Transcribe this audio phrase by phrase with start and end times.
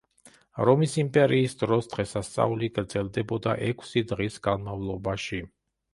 [0.67, 5.43] რომის იმპერიის დროს დღესასწაული გრძელდებოდა ექვსი დღის განმავლობაში.